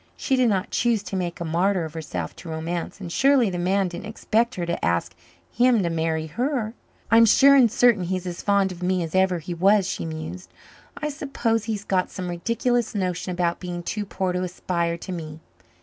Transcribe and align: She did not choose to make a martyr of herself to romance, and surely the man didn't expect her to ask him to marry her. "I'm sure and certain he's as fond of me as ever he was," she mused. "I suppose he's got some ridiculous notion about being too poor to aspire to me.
She 0.17 0.35
did 0.35 0.49
not 0.49 0.71
choose 0.71 1.03
to 1.03 1.15
make 1.15 1.39
a 1.39 1.45
martyr 1.45 1.85
of 1.85 1.93
herself 1.93 2.35
to 2.37 2.49
romance, 2.49 2.99
and 2.99 3.11
surely 3.11 3.51
the 3.51 3.59
man 3.59 3.87
didn't 3.87 4.07
expect 4.07 4.55
her 4.55 4.65
to 4.65 4.83
ask 4.83 5.13
him 5.51 5.83
to 5.83 5.91
marry 5.91 6.25
her. 6.25 6.73
"I'm 7.11 7.25
sure 7.27 7.53
and 7.53 7.71
certain 7.71 8.05
he's 8.05 8.25
as 8.25 8.41
fond 8.41 8.71
of 8.71 8.81
me 8.81 9.03
as 9.03 9.13
ever 9.13 9.37
he 9.37 9.53
was," 9.53 9.87
she 9.87 10.05
mused. 10.07 10.49
"I 10.97 11.09
suppose 11.09 11.65
he's 11.65 11.83
got 11.83 12.09
some 12.09 12.29
ridiculous 12.31 12.95
notion 12.95 13.31
about 13.31 13.59
being 13.59 13.83
too 13.83 14.05
poor 14.05 14.33
to 14.33 14.41
aspire 14.41 14.97
to 14.97 15.11
me. 15.11 15.39